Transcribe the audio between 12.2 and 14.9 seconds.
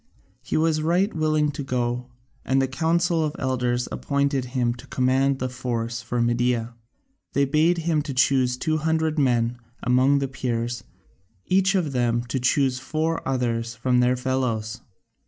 to choose four others from their fellows.